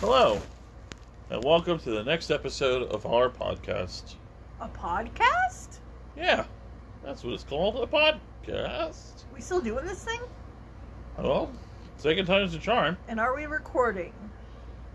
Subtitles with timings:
[0.00, 0.40] Hello,
[1.30, 4.14] and welcome to the next episode of our podcast.
[4.60, 5.78] A podcast?
[6.16, 6.44] Yeah,
[7.02, 9.24] that's what it's called a podcast.
[9.34, 10.20] We still doing this thing?
[11.18, 11.50] Well,
[11.98, 12.96] second time's a charm.
[13.08, 14.12] And are we recording?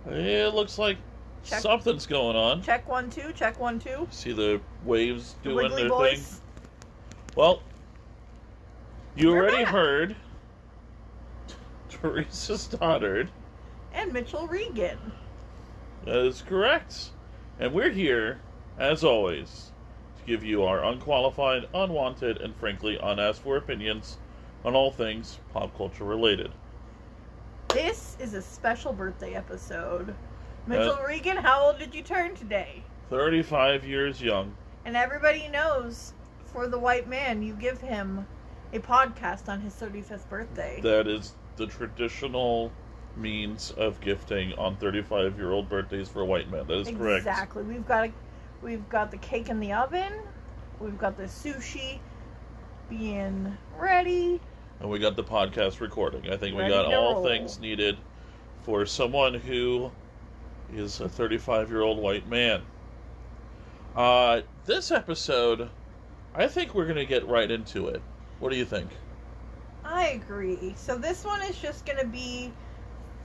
[0.07, 0.97] It looks like
[1.43, 1.61] Check.
[1.61, 2.61] something's going on.
[2.63, 3.31] Check one two.
[3.33, 4.07] Check one two.
[4.11, 6.23] See the waves The doing Wiggly their Boys.
[6.25, 6.41] thing?
[7.35, 7.61] Well,
[9.15, 9.73] you We're already back.
[9.73, 10.15] heard
[11.89, 13.29] Theresa Stoddard.
[14.05, 14.99] And Mitchell Regan.
[16.05, 17.09] That is correct.
[17.59, 18.39] And we're here,
[18.77, 19.71] as always,
[20.19, 24.19] to give you our unqualified, unwanted, and frankly unasked for opinions
[24.63, 26.51] on all things pop culture related.
[27.69, 30.13] This is a special birthday episode.
[30.67, 32.83] Mitchell Uh, Regan, how old did you turn today?
[33.09, 34.55] 35 years young.
[34.85, 36.13] And everybody knows
[36.53, 38.27] for the white man, you give him
[38.71, 40.79] a podcast on his 35th birthday.
[40.83, 42.71] That is the traditional
[43.17, 46.67] means of gifting on 35 year old birthdays for white men.
[46.67, 47.19] That is correct.
[47.19, 47.63] Exactly.
[47.63, 48.11] We've got a,
[48.61, 50.13] we've got the cake in the oven.
[50.79, 51.99] We've got the sushi
[52.89, 54.39] being ready.
[54.79, 56.29] And we got the podcast recording.
[56.29, 57.23] I think we got all roll.
[57.23, 57.97] things needed
[58.63, 59.91] for someone who
[60.73, 62.61] is a 35 year old white man.
[63.95, 65.69] Uh, this episode,
[66.33, 68.01] I think we're going to get right into it.
[68.39, 68.89] What do you think?
[69.85, 70.73] I agree.
[70.75, 72.51] So this one is just going to be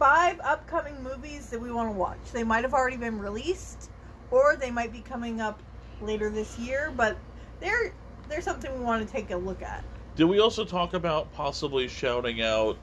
[0.01, 2.19] five upcoming movies that we want to watch.
[2.33, 3.91] They might have already been released,
[4.31, 5.63] or they might be coming up
[6.01, 6.91] later this year.
[6.97, 7.19] But
[7.61, 7.93] they're
[8.29, 9.85] they're something we want to take a look at.
[10.17, 12.79] Did we also talk about possibly shouting out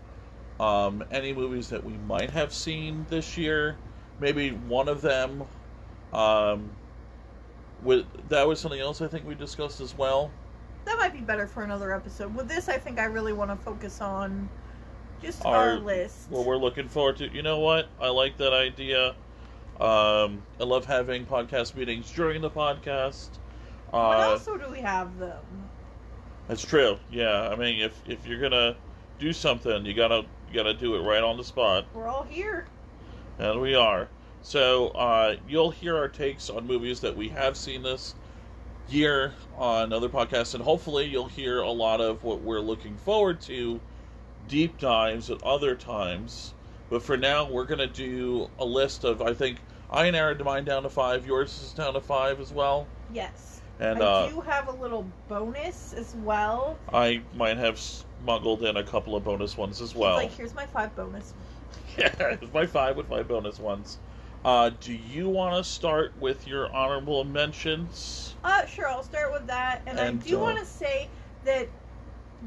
[0.60, 3.76] um, any movies that we might have seen this year?
[4.20, 5.44] Maybe one of them.
[6.14, 6.70] Um,
[7.84, 10.32] with, that was something else I think we discussed as well.
[10.86, 12.34] That might be better for another episode.
[12.34, 14.50] With this, I think I really want to focus on
[15.22, 16.30] just Our- our, list.
[16.30, 17.28] Well, we're looking forward to.
[17.34, 17.88] You know what?
[18.00, 19.10] I like that idea.
[19.80, 23.30] Um, I love having podcast meetings during the podcast.
[23.92, 25.70] when Uh, also do we have them?
[26.48, 26.98] that's true.
[27.12, 28.76] Yeah, I mean, if if you're gonna
[29.20, 32.66] do something, you gotta you gotta do it right on the spot, We're all here.
[33.38, 34.08] and we are.
[34.42, 38.16] So uh, you'll hear our takes on movies that we have seen this
[38.90, 43.42] year on other podcasts, and hopefully you'll hear a lot of what we're looking forward
[43.42, 43.80] to,
[44.48, 46.54] deep dives at other times.
[46.90, 49.22] But for now, we're gonna do a list of.
[49.22, 49.60] I think
[49.90, 51.26] I narrowed mine down to five.
[51.26, 52.88] Yours is down to five as well.
[53.14, 53.62] Yes.
[53.80, 56.78] And I uh, do have a little bonus as well.
[56.92, 60.16] I might have smuggled in a couple of bonus ones as He's well.
[60.16, 61.34] like, here's my five bonus.
[61.98, 63.98] Yeah, my five with my bonus ones.
[64.46, 68.36] Uh, do you want to start with your honorable mentions?
[68.44, 69.82] Uh, sure, I'll start with that.
[69.88, 71.10] And, And, I do uh, want to say
[71.44, 71.68] that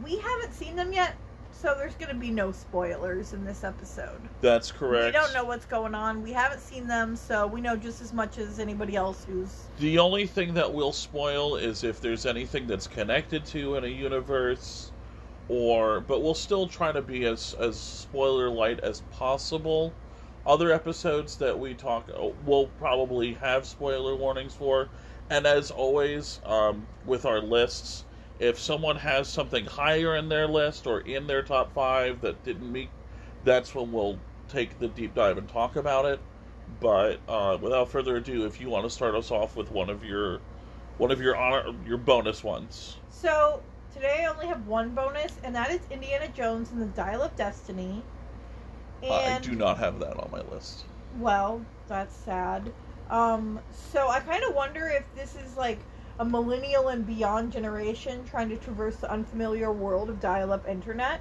[0.05, 1.17] we haven't seen them yet,
[1.61, 4.21] so there's going to be no spoilers in this episode.
[4.41, 5.07] That's correct.
[5.07, 6.23] We don't know what's going on.
[6.23, 9.67] We haven't seen them, so we know just as much as anybody else who's.
[9.79, 13.89] The only thing that will spoil is if there's anything that's connected to in a
[13.89, 14.91] universe,
[15.49, 19.93] or but we'll still try to be as as spoiler light as possible.
[20.47, 24.89] Other episodes that we talk, uh, we'll probably have spoiler warnings for,
[25.29, 28.05] and as always, um, with our lists,
[28.41, 32.73] if someone has something higher in their list or in their top five that didn't
[32.73, 32.89] meet,
[33.45, 34.19] that's when we'll
[34.49, 36.19] take the deep dive and talk about it.
[36.81, 40.05] But uh, without further ado, if you want to start us off with one of
[40.05, 40.41] your
[40.97, 42.97] one of your honor your bonus ones.
[43.11, 43.61] So,
[43.93, 47.37] today I only have one bonus, and that is Indiana Jones and the Dial of
[47.37, 48.03] Destiny.
[49.03, 50.85] And, I do not have that on my list.
[51.19, 52.73] Well, that's sad.
[53.11, 53.59] Um,
[53.93, 55.79] so I kind of wonder if this is like
[56.21, 61.21] a millennial and beyond generation trying to traverse the unfamiliar world of dial-up internet.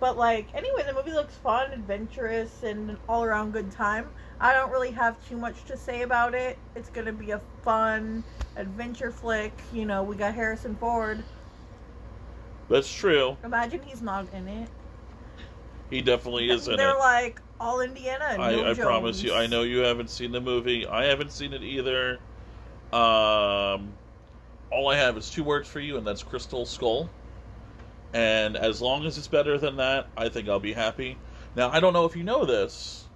[0.00, 4.08] But like, anyway, the movie looks fun, adventurous, and an all-around good time.
[4.40, 6.58] I don't really have too much to say about it.
[6.74, 8.24] It's gonna be a fun
[8.56, 9.52] adventure flick.
[9.72, 11.22] You know, we got Harrison Ford.
[12.68, 13.36] That's true.
[13.44, 14.68] Imagine he's not in it.
[15.90, 16.76] He definitely is in it.
[16.78, 16.98] They're it.
[16.98, 18.26] like all Indiana.
[18.30, 19.32] And no I, I promise you.
[19.32, 20.88] I know you haven't seen the movie.
[20.88, 22.18] I haven't seen it either.
[22.92, 23.92] Um,
[24.70, 27.08] all I have is two words for you, and that's Crystal Skull.
[28.12, 31.18] And as long as it's better than that, I think I'll be happy.
[31.56, 33.06] Now, I don't know if you know this,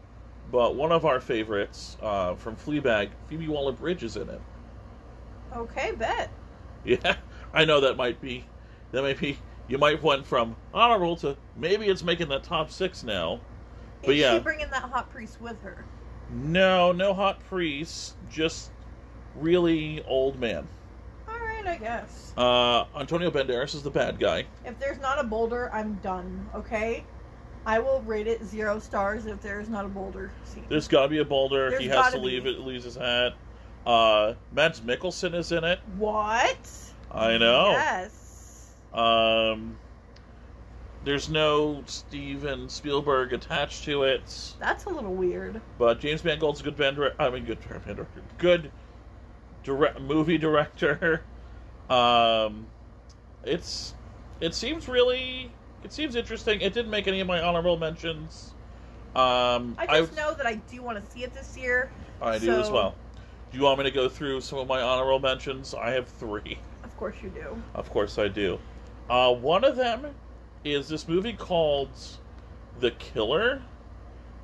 [0.51, 4.41] but one of our favorites uh, from Fleabag, Phoebe Waller-Bridge, is in it.
[5.57, 6.31] Okay, bet.
[6.85, 7.17] Yeah,
[7.55, 8.45] I know that might be
[8.91, 9.39] that might be
[9.69, 13.41] you might went from honorable to maybe it's making the top six now.
[14.03, 14.35] But Is yeah.
[14.35, 15.85] she bringing that hot priest with her?
[16.31, 18.17] No, no hot priest.
[18.31, 18.71] just
[19.37, 20.67] really old man.
[21.65, 22.33] Right, I guess.
[22.37, 24.47] Uh, Antonio Banderas is the bad guy.
[24.65, 26.49] If there's not a boulder, I'm done.
[26.55, 27.05] Okay.
[27.65, 30.65] I will rate it zero stars if there is not a boulder scene.
[30.69, 31.71] There's got to be a boulder.
[31.71, 32.61] There's he has to gotta leave it.
[32.61, 33.35] Leaves his hat.
[33.87, 35.79] Uh, Mads Mikkelsen is in it.
[35.97, 36.59] What?
[37.11, 37.71] I know.
[37.71, 38.73] Yes.
[38.93, 39.77] Um,
[41.05, 45.61] there's no Steven Spielberg attached to it, That's a little weird.
[45.79, 47.21] but James Mangold's a good band director.
[47.21, 48.07] I mean, good band director.
[48.39, 48.71] Good
[49.63, 51.23] direct movie director.
[51.93, 52.67] Um,
[53.45, 53.95] it's
[54.41, 55.53] it seems really
[55.85, 56.61] it seems interesting.
[56.61, 58.55] It didn't make any of my honorable mentions.
[59.15, 61.91] Um, I just know that I do want to see it this year.
[62.21, 62.95] I do as well.
[63.51, 65.75] Do you want me to go through some of my honorable mentions?
[65.75, 66.59] I have three.
[66.85, 67.61] Of course you do.
[67.75, 68.61] Of course I do.
[69.11, 70.15] Uh, one of them
[70.63, 71.91] is this movie called
[72.79, 73.61] The Killer.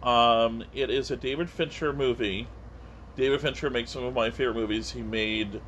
[0.03, 2.49] Um, it is a David Fincher movie.
[3.17, 4.91] David Fincher makes some of my favorite movies.
[4.91, 5.61] He made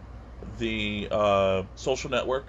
[0.58, 2.46] the uh, Social Network.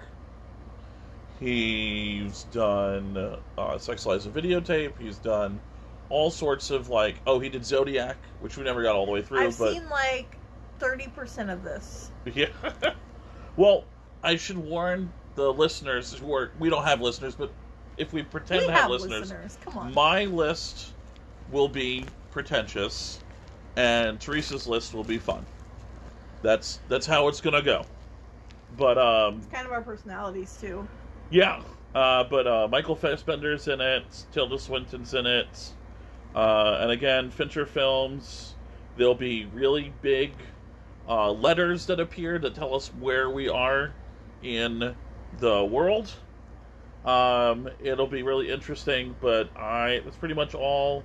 [1.40, 4.92] He's done uh, Sex Lies and Videotape.
[4.98, 5.60] He's done
[6.08, 9.22] all sorts of like oh he did Zodiac, which we never got all the way
[9.22, 9.40] through.
[9.40, 10.36] I've but seen like
[10.78, 12.10] thirty percent of this.
[12.34, 12.46] yeah.
[13.56, 13.84] well,
[14.22, 17.52] I should warn the listeners who are we don't have listeners, but
[17.96, 19.58] if we pretend we to have have listeners, listeners.
[19.64, 19.94] Come on.
[19.94, 20.92] my list
[21.50, 23.20] will be pretentious,
[23.76, 25.44] and Theresa's list will be fun.
[26.42, 27.84] That's that's how it's gonna go.
[28.76, 30.88] But um, It's kind of our personalities too.
[31.30, 31.62] yeah.
[31.94, 34.24] Uh, but uh, Michael Fassbender's in it.
[34.32, 35.74] Tilda Swinton's in it.
[36.34, 38.56] Uh, and again, Fincher films.
[38.96, 40.32] There'll be really big
[41.06, 43.92] uh, letters that appear that tell us where we are
[44.42, 44.96] in
[45.38, 46.12] the world.
[47.04, 51.04] Um, it'll be really interesting, but I that's pretty much all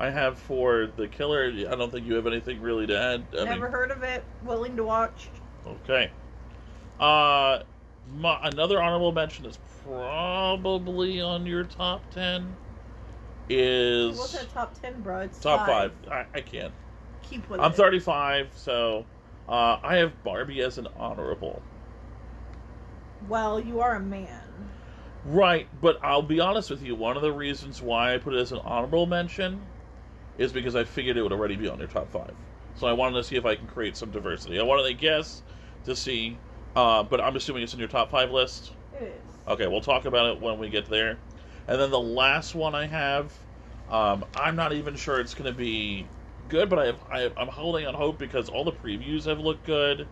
[0.00, 1.52] I have for the killer.
[1.70, 3.26] I don't think you have anything really to add.
[3.38, 4.24] I Never mean, heard of it.
[4.42, 5.28] Willing to watch.
[5.66, 6.10] Okay.
[6.98, 7.60] Uh,
[8.16, 12.56] my, another honorable mention is probably on your top ten.
[13.50, 15.20] Is What's that top ten, bro?
[15.20, 15.92] It's top five?
[16.10, 16.72] I, I can't.
[17.22, 17.76] Keep with I'm it.
[17.76, 19.04] 35, so
[19.50, 21.60] uh, I have Barbie as an honorable.
[23.28, 24.40] Well, you are a man.
[25.26, 26.94] Right, but I'll be honest with you.
[26.94, 29.60] One of the reasons why I put it as an honorable mention
[30.40, 32.32] is because I figured it would already be on your top five.
[32.74, 34.58] So I wanted to see if I can create some diversity.
[34.58, 35.42] I wanted to guess
[35.84, 36.38] to see,
[36.74, 38.72] uh, but I'm assuming it's in your top five list.
[38.98, 39.12] It is.
[39.46, 41.18] Okay, we'll talk about it when we get there.
[41.68, 43.32] And then the last one I have,
[43.90, 46.06] um, I'm not even sure it's going to be
[46.48, 49.40] good, but I have, I have, I'm holding on hope because all the previews have
[49.40, 50.08] looked good,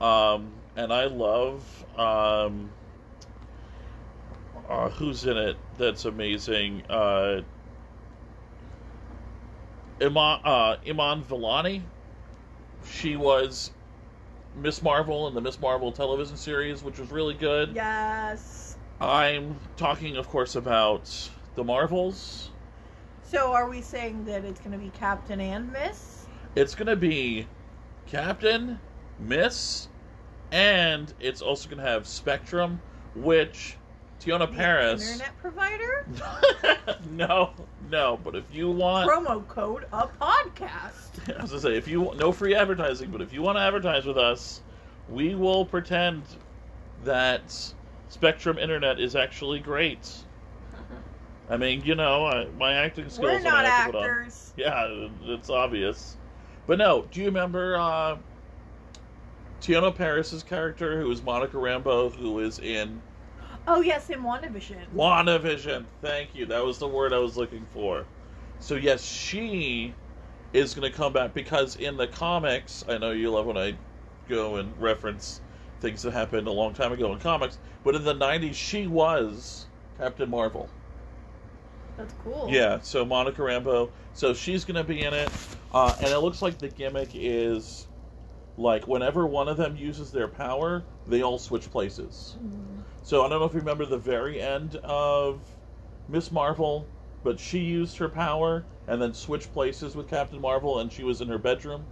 [0.00, 2.70] um, and I love um,
[4.68, 5.56] uh, who's in it.
[5.78, 6.82] That's amazing.
[6.90, 7.42] Uh,
[10.00, 11.82] Iman uh, Iman Vellani.
[12.84, 13.70] She was
[14.56, 17.74] Miss Marvel in the Miss Marvel television series, which was really good.
[17.74, 18.76] Yes.
[19.00, 21.10] I'm talking, of course, about
[21.54, 22.50] the Marvels.
[23.22, 26.26] So, are we saying that it's going to be Captain and Miss?
[26.56, 27.46] It's going to be
[28.06, 28.80] Captain,
[29.18, 29.88] Miss,
[30.50, 32.80] and it's also going to have Spectrum,
[33.14, 33.76] which
[34.20, 35.12] Teyonah The Parris.
[35.12, 36.06] Internet provider?
[37.10, 37.52] no,
[37.90, 39.10] no, but if you want.
[39.10, 41.10] Promo code a podcast.
[41.38, 44.06] I was gonna say, if you no free advertising, but if you want to advertise
[44.06, 44.60] with us,
[45.08, 46.22] we will pretend
[47.04, 47.42] that
[48.08, 50.08] Spectrum Internet is actually great.
[51.48, 53.24] I mean, you know, I, my acting skills.
[53.24, 54.04] We're not gonna have to on.
[54.04, 54.52] actors.
[54.56, 56.16] Yeah, it's obvious.
[56.66, 58.16] But no, do you remember uh,
[59.60, 63.02] Teyonah Parris's character, who is Monica Rambeau, who is in
[63.72, 64.84] Oh, yes, in WandaVision.
[64.96, 65.84] WandaVision?
[66.02, 66.44] Thank you.
[66.46, 68.04] That was the word I was looking for.
[68.58, 69.94] So yes, she
[70.52, 73.76] is going to come back because in the comics, I know you love when I
[74.28, 75.40] go and reference
[75.80, 79.66] things that happened a long time ago in comics, but in the '90s, she was
[79.98, 80.68] Captain Marvel.
[81.96, 82.48] That's cool.
[82.50, 83.88] Yeah, so Monica Rambeau.
[84.14, 85.30] So she's going to be in it.
[85.72, 87.86] Uh, and it looks like the gimmick is
[88.58, 92.36] like whenever one of them uses their power, they all switch places.
[92.42, 92.79] Mm.
[93.02, 95.40] So I don't know if you remember the very end of
[96.08, 96.86] Miss Marvel,
[97.24, 101.20] but she used her power and then switched places with Captain Marvel, and she was
[101.20, 101.86] in her bedroom.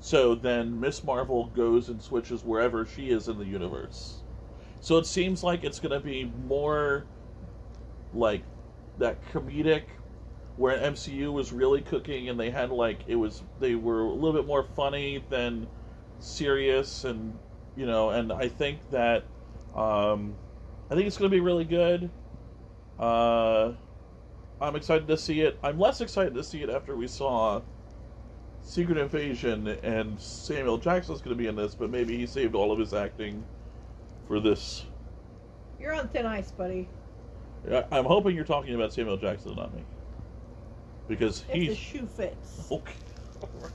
[0.00, 4.16] So then Miss Marvel goes and switches wherever she is in the universe.
[4.80, 7.04] So it seems like it's going to be more
[8.14, 8.42] like
[8.98, 9.82] that comedic
[10.56, 14.32] where MCU was really cooking and they had like it was they were a little
[14.32, 15.66] bit more funny than
[16.18, 17.38] serious and
[17.76, 19.24] you know and I think that
[19.74, 20.38] um
[20.90, 22.12] I think it's going to be really good.
[22.98, 23.74] Uh
[24.60, 25.58] I'm excited to see it.
[25.62, 27.62] I'm less excited to see it after we saw
[28.62, 32.72] Secret Invasion and Samuel Jackson's going to be in this, but maybe he saved all
[32.72, 33.46] of his acting
[34.26, 34.86] for this.
[35.78, 36.88] You're on thin ice, buddy.
[37.70, 39.84] I- I'm hoping you're talking about Samuel Jackson, not me,
[41.08, 42.68] because If the he's shoe fits.
[42.72, 42.94] okay.
[43.42, 43.72] All right.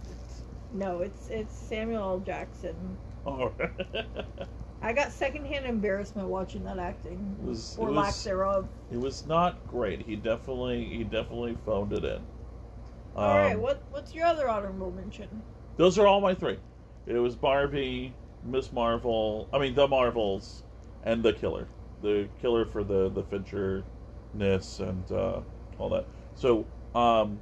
[0.72, 2.20] No, it's it's Samuel L.
[2.20, 2.98] Jackson.
[3.26, 3.72] All right.
[4.86, 8.68] I got secondhand embarrassment watching that acting, It was- or it lack was- thereof.
[8.92, 10.02] It was not great.
[10.04, 12.22] He definitely he definitely phoned it in.
[13.16, 15.42] All right, Um, what what's your other honorable mention?
[15.78, 16.60] Those are all my three.
[17.08, 18.14] It was Barbie,
[18.44, 19.48] Miss Marvel.
[19.52, 20.62] I mean, the Marvels,
[21.04, 21.68] and the Killer.
[22.04, 25.42] The Killer for the the Fincher-ness and uh,
[25.80, 26.06] all that.
[26.36, 27.40] So, um,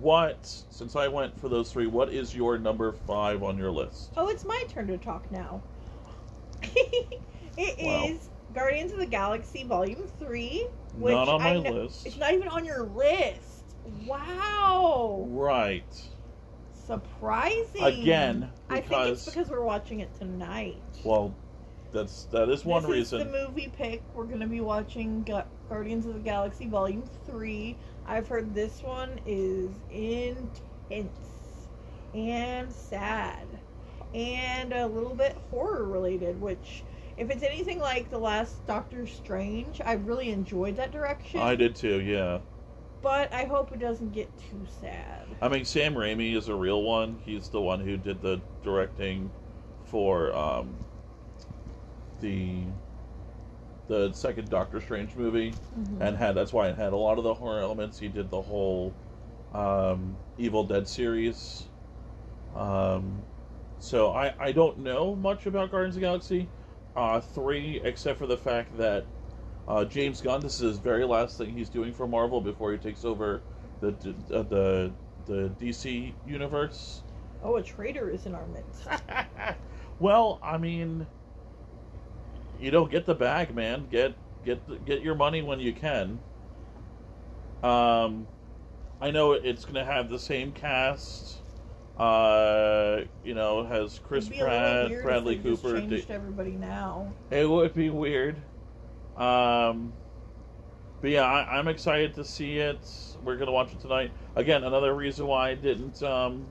[0.00, 0.44] what?
[0.68, 4.12] Since I went for those three, what is your number five on your list?
[4.18, 5.62] Oh, it's my turn to talk now.
[7.60, 8.34] It is Wow.
[8.54, 12.06] Guardians of the Galaxy Volume Three, which Not on my kn- list.
[12.06, 13.74] It's not even on your list.
[14.06, 15.84] Wow, Right.
[16.72, 17.82] surprising.
[17.82, 20.76] Again, I think it's because- because we're watching it tonight.
[21.04, 21.34] Well,
[21.92, 23.20] that's that is one this reason.
[23.20, 24.02] is the movie pick.
[24.14, 27.76] We're gonna be watching Gu- Guardians of the Galaxy Volume Three.
[28.06, 31.68] I've heard this one is intense
[32.14, 33.60] and sad
[34.14, 36.40] and a little bit horror related.
[36.40, 36.84] Which,
[37.16, 41.40] if it's anything like the last Doctor Strange, I really enjoyed that direction.
[41.40, 42.00] I did too.
[42.00, 42.38] Yeah.
[43.00, 45.22] But I hope it doesn't get too sad.
[45.40, 47.20] I mean, Sam Raimi is a real one.
[47.24, 49.30] He's the one who did the directing
[49.84, 50.74] for um,
[52.20, 52.62] the
[53.86, 56.00] the second Doctor Strange movie, Mhm.
[56.00, 57.98] and had that's why it had a lot of the horror elements.
[57.98, 58.92] He did the whole
[59.54, 61.68] um, Evil Dead series.
[62.54, 63.22] Um,
[63.80, 66.48] so I I don't know much about Guardians of the Galaxy
[66.96, 69.04] uh, three, except for the fact that
[69.68, 72.78] uh, James Gunn, this is his very last thing he's doing for Marvel before he
[72.78, 73.42] takes over
[73.80, 73.88] the
[74.34, 74.90] uh, the
[75.26, 77.02] the DC universe.
[77.42, 78.88] Oh, a traitor is in our midst.
[80.00, 81.06] well, I mean,
[82.58, 83.86] you don't get the bag, man.
[83.90, 86.18] Get get get your money when you can.
[87.62, 88.26] Um,
[89.00, 91.38] I know it's going to have the same cast.
[91.98, 95.80] Uh, you know, has Chris It'd be a little Pratt, Bradley Cooper.
[95.80, 97.12] changed everybody now.
[97.30, 98.36] It would be weird.
[99.16, 99.92] Um,
[101.00, 102.78] but yeah, I, I'm excited to see it.
[103.24, 104.12] We're gonna watch it tonight.
[104.36, 106.46] Again, another reason why I didn't um,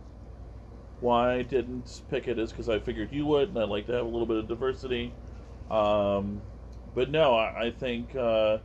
[1.00, 3.94] why I didn't pick it is because I figured you would, and I'd like to
[3.94, 5.14] have a little bit of diversity.
[5.72, 6.42] Um,
[6.94, 8.58] but no, I, I think uh,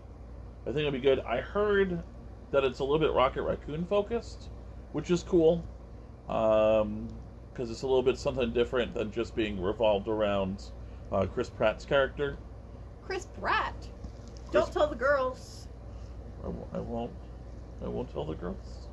[0.62, 1.20] I think it'll be good.
[1.20, 2.02] I heard
[2.50, 4.50] that it's a little bit Rocket Raccoon focused,
[4.92, 5.64] which is cool.
[6.32, 7.08] Um,
[7.52, 10.62] because it's a little bit something different than just being revolved around
[11.12, 12.38] uh, Chris Pratt's character.
[13.02, 13.74] Chris Pratt.
[14.48, 15.68] Chris- Don't tell the girls.
[16.40, 17.12] I, w- I won't.
[17.84, 18.88] I won't tell the girls.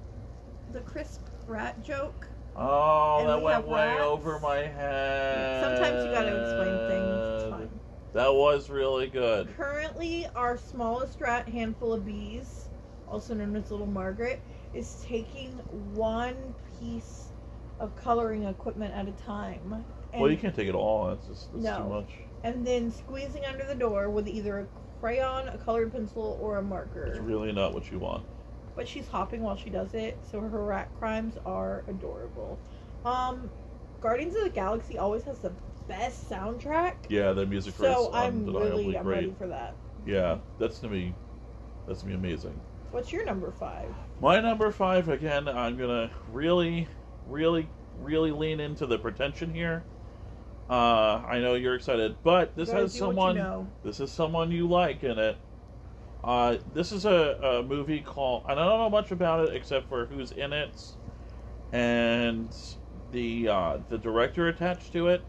[0.73, 2.27] The Chris Pratt joke.
[2.57, 4.01] Oh, And that we went way rats.
[4.01, 5.63] over my head.
[5.63, 7.43] Sometimes you gotta explain things.
[7.43, 7.79] It's fine.
[8.13, 9.55] That was really good.
[9.55, 12.67] Currently, our smallest rat, Handful of Bees,
[13.07, 14.41] also known as Little Margaret,
[14.73, 15.51] is taking
[15.95, 17.28] one piece
[17.79, 19.85] of coloring equipment at a time.
[20.11, 21.07] And, well, you can't take it all.
[21.07, 21.77] That's just that's No.
[21.77, 22.09] too much.
[22.43, 24.67] and then squeezing under the door with either a
[25.01, 27.03] crayon, a colored pencil, or a marker.
[27.05, 28.23] It's really not what you want.
[28.75, 32.57] but she's hopping while she does it, so her rat crimes are adorable.
[33.03, 33.49] Um,
[33.99, 35.51] Guardians of the Galaxy always has the
[35.89, 39.75] best soundtrack, Yeah, the music so is I'm really I'm ready for that.
[40.05, 41.13] Yeah, that's gonna be
[41.87, 42.61] that's gonna be amazing.
[42.91, 43.93] What's your number five?
[44.21, 45.47] My number five again.
[45.49, 46.87] I'm gonna really,
[47.29, 47.67] really,
[48.01, 49.83] really lean into the pretension here.
[50.69, 53.35] Uh, I know you're excited, but this has what you someone.
[53.35, 53.67] know.
[53.83, 55.37] This is someone you like in it.
[56.23, 60.05] Uh, this is a, a movie called, I don't know much about it except for
[60.05, 60.79] who's in it,
[61.71, 62.53] and
[63.11, 65.21] the uh, the director attached to it.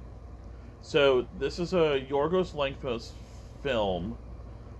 [0.82, 3.12] So this is a Yorgos Lanthimos
[3.62, 4.18] film,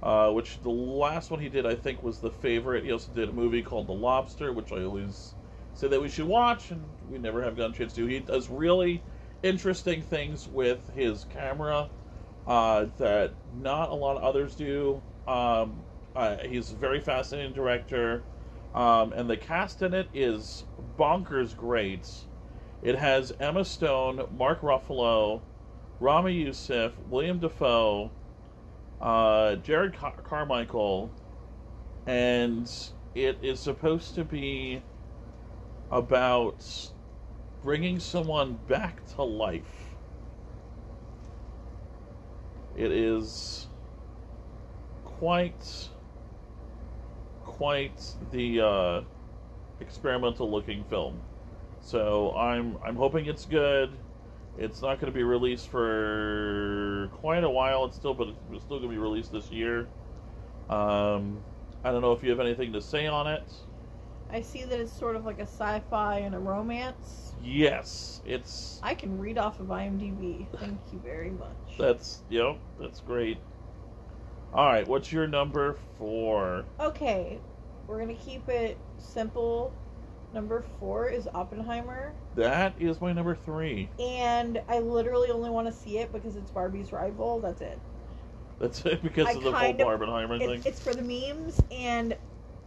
[0.03, 2.85] uh, which the last one he did I think was the favorite.
[2.85, 5.35] He also did a movie called The Lobster, which I always
[5.75, 8.07] say that we should watch, and we never have gotten a chance to.
[8.07, 9.03] He does really
[9.43, 11.89] interesting things with his camera
[12.47, 15.01] uh, that not a lot of others do.
[15.27, 15.83] Um,
[16.15, 18.23] uh, he's a very fascinating director,
[18.75, 20.65] um, and the cast in it is
[20.99, 22.09] bonkers great.
[22.83, 25.43] It has Emma Stone, Mark Ruffalo,
[26.01, 28.11] Ramy Youssef, William Dafoe,
[29.01, 31.11] uh, Jerrod Car- Carmichael,
[32.07, 32.71] and
[33.15, 34.83] it is supposed to be
[35.91, 36.65] about
[37.63, 39.63] bringing someone back to life.
[42.77, 43.67] It is
[45.05, 45.89] quite
[47.45, 48.01] quite
[48.33, 49.01] the uh,
[49.81, 51.21] experimental looking film.
[51.81, 53.91] So I'm I'm hoping it's good.
[54.59, 57.85] It's not going to be released for quite a while.
[57.87, 59.89] It's still, but it's still going to be released this year.
[60.69, 61.43] Um,
[61.83, 63.51] I don't know if you have anything to say on it.
[64.33, 67.33] I see that it's sort of like a sci-fi and a romance.
[67.43, 70.47] Yes, it's I can read off of IMDb.
[70.59, 71.49] Thank you very much.
[71.79, 73.39] that's yep, that's great.
[74.53, 76.65] All right, what's your number four?
[76.79, 77.39] Okay,
[77.87, 79.73] we're gonna keep it simple.
[80.33, 83.89] Number four is Oppenheimer, That is my number three.
[83.99, 87.41] and I literally only want to see it because it's Barbie's rival.
[87.41, 87.81] That's it.
[88.61, 90.61] That's it because I of the whole kind of- Barbenheimer thing.
[90.61, 92.17] It, it's for the memes, and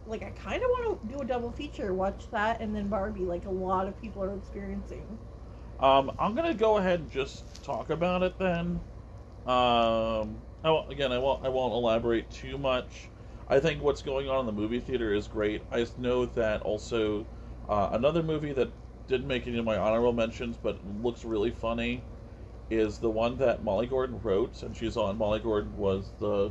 [0.06, 1.92] like I kind of want to do a double feature.
[1.92, 5.18] Watch that and then Barbie, like a lot of people are experiencing.
[5.80, 8.80] Um, I'm gonna go ahead and just talk about it then.
[9.46, 13.08] Um, I won't, again, I won't, I won't elaborate too much.
[13.48, 15.62] I think what's going on in the movie theater is great.
[15.70, 17.26] I know that also
[17.68, 18.70] uh, another movie that
[19.06, 22.02] didn't make any of my honorable mentions, but looks really funny,
[22.70, 25.18] is the one that Molly Gordon wrote, and she's on.
[25.18, 26.50] Molly Gordon was the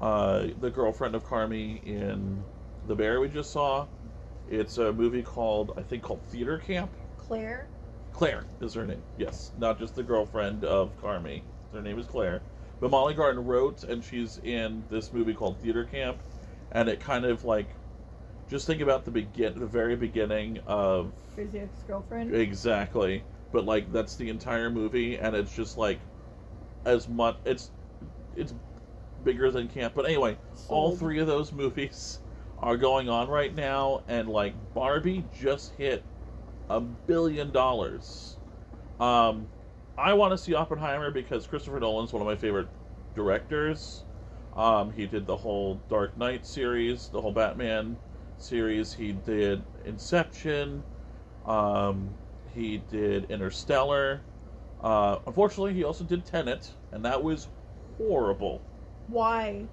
[0.00, 2.42] uh, the girlfriend of Carmy in
[2.86, 3.86] The Bear we just saw.
[4.50, 6.90] It's a movie called, I think, called Theater Camp.
[7.18, 7.66] Claire,
[8.12, 9.02] Claire is her name.
[9.16, 11.42] Yes, not just the girlfriend of Carmy.
[11.72, 12.40] Her name is Claire.
[12.80, 16.18] But Molly Gordon wrote, and she's in this movie called Theater Camp,
[16.72, 17.66] and it kind of like,
[18.48, 22.34] just think about the begin, the very beginning of crazy ex-girlfriend.
[22.34, 23.22] exactly.
[23.52, 25.98] But like that's the entire movie, and it's just like,
[26.84, 27.70] as much it's,
[28.36, 28.54] it's
[29.24, 29.94] bigger than camp.
[29.94, 30.36] But anyway,
[30.68, 32.20] all three of those movies
[32.60, 36.02] are going on right now, and like Barbie just hit
[36.68, 38.36] a billion dollars.
[39.00, 39.46] Um,
[39.96, 42.68] I want to see Oppenheimer because Christopher Nolan's one of my favorite
[43.14, 44.04] directors.
[44.56, 47.96] Um, he did the whole Dark Knight series, the whole Batman
[48.38, 48.92] series.
[48.92, 50.82] He did Inception.
[51.46, 52.10] Um,
[52.54, 54.20] he did Interstellar.
[54.82, 57.48] Uh, unfortunately, he also did Tenet, and that was
[57.96, 58.60] horrible.
[59.08, 59.64] Why?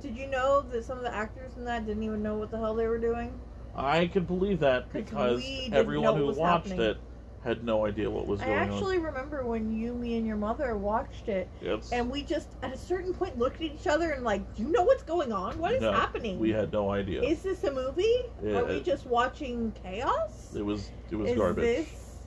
[0.00, 2.58] Did you know that some of the actors in that didn't even know what the
[2.58, 3.32] hell they were doing?
[3.74, 6.80] I can believe that 'Cause because we everyone who watched happening.
[6.80, 6.96] it
[7.44, 8.70] had no idea what was I going on.
[8.70, 11.48] I actually remember when you, me, and your mother watched it.
[11.60, 14.62] It's, and we just at a certain point looked at each other and like, "Do
[14.62, 15.58] you know what's going on?
[15.58, 16.38] What is no, happening?
[16.38, 17.22] We had no idea.
[17.22, 18.02] Is this a movie?
[18.42, 20.54] Yeah, Are we just watching chaos?
[20.54, 21.64] it was it was is garbage.
[21.64, 22.18] Is this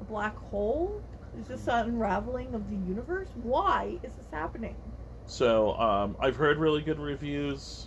[0.00, 1.00] a black hole?
[1.36, 3.28] Is this an unraveling of the universe?
[3.34, 4.76] Why is this happening?
[5.28, 7.86] So um, I've heard really good reviews.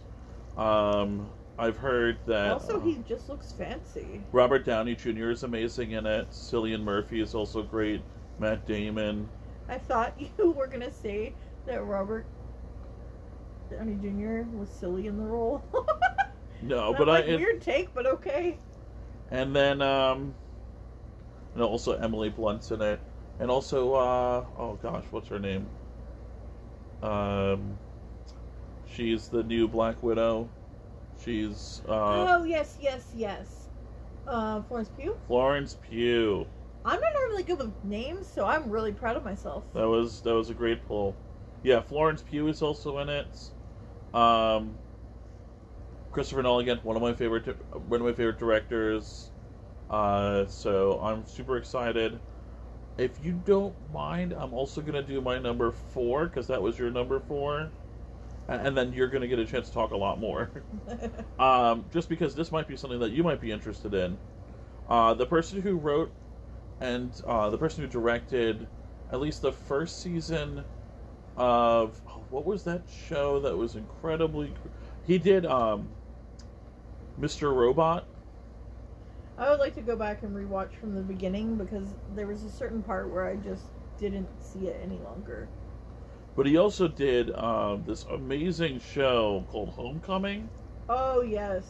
[0.55, 1.27] Um,
[1.57, 4.21] I've heard that also, he just looks fancy.
[4.31, 5.31] Robert Downey Jr.
[5.31, 6.29] is amazing in it.
[6.31, 8.01] Cillian Murphy is also great.
[8.39, 9.27] Matt Damon.
[9.67, 11.33] I thought you were gonna say
[11.65, 12.25] that Robert
[13.69, 14.43] Downey Jr.
[14.55, 15.63] was silly in the role.
[16.63, 18.55] No, but I'm I like, it- weird take, but okay.
[19.31, 20.35] and then um,
[21.55, 22.99] and also Emily Blunt's in it,
[23.39, 25.67] and also uh, oh gosh, what's her name?
[27.01, 27.77] Um,
[28.85, 30.49] she's the new Black Widow.
[31.17, 33.67] She's uh, oh yes, yes, yes.
[34.27, 35.15] Uh, Florence Pugh.
[35.27, 36.47] Florence Pugh.
[36.83, 39.65] I'm not normally good with names, so I'm really proud of myself.
[39.73, 41.15] That was that was a great pull.
[41.63, 43.49] Yeah, Florence Pugh is also in it.
[44.13, 44.77] Um,
[46.11, 49.29] Christopher Nolan again, one of my favorite one of my favorite directors.
[49.89, 52.19] Uh, so I'm super excited.
[52.97, 56.91] If you don't mind, I'm also gonna do my number four because that was your
[56.91, 57.71] number four,
[58.47, 60.49] and then you're gonna get a chance to talk a lot more.
[61.39, 64.17] um, just because this might be something that you might be interested in.
[64.89, 66.11] Uh, the person who wrote
[66.81, 68.67] and uh, the person who directed
[69.11, 70.65] at least the first season
[71.37, 74.53] of what was that show that was incredibly
[75.07, 75.87] he did um
[77.19, 77.55] Mr.
[77.55, 78.05] Robot
[79.37, 82.49] I would like to go back and rewatch from the beginning because there was a
[82.49, 83.63] certain part where I just
[83.97, 85.49] didn't see it any longer.
[86.35, 90.49] but he also did um, this amazing show called Homecoming
[90.89, 91.65] Oh yes.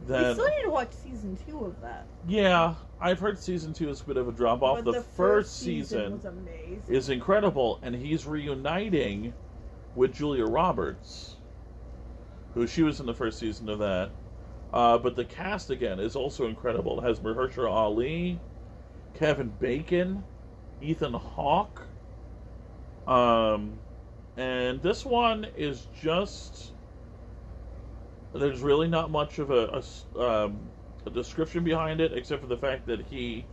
[0.00, 2.06] we still need to watch season two of that.
[2.26, 5.58] yeah I've heard season two is a bit of a drop off the, the first
[5.58, 6.94] season was amazing.
[6.94, 9.34] is incredible, and he's reuniting
[9.94, 11.36] with Julia Roberts,
[12.54, 14.12] who she was in the first season of that.
[14.74, 16.98] Uh, but the cast again is also incredible.
[17.00, 18.40] It has Mahershala Ali,
[19.14, 20.24] Kevin Bacon,
[20.82, 21.86] Ethan Hawke,
[23.06, 23.78] um,
[24.36, 26.72] and this one is just.
[28.34, 29.80] There's really not much of a,
[30.18, 30.58] a um,
[31.06, 33.44] a description behind it, except for the fact that he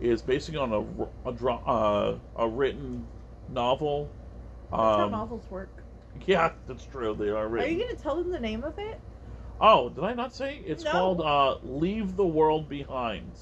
[0.00, 3.06] is basing on a a, dra- uh, a written
[3.50, 4.08] novel.
[4.70, 5.84] That's how Um, novels work.
[6.24, 7.14] yeah, that's true.
[7.14, 8.98] They are Are you gonna tell them the name of it?
[9.62, 10.56] Oh, did I not say?
[10.56, 10.90] It's No.
[10.90, 13.32] called uh, "Leave the World Behind."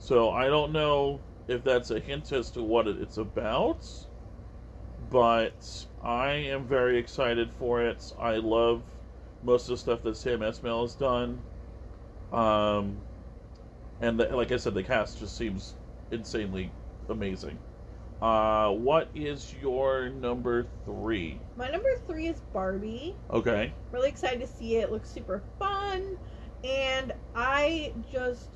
[0.00, 3.86] So I don't know if that's a hint as to what it's about,
[5.10, 8.12] but I am very excited for it.
[8.18, 8.82] I love
[9.42, 11.42] most of the stuff that Sam Esmail has done.
[12.32, 12.98] Um,
[14.00, 15.74] and the, like I said, the cast just seems
[16.10, 16.70] insanely
[17.08, 17.58] amazing.
[18.20, 21.38] Uh, what is your number three?
[21.56, 23.14] My number three is Barbie.
[23.30, 23.72] Okay.
[23.92, 24.84] Really excited to see it.
[24.84, 26.16] it looks super fun.
[26.64, 28.48] And I just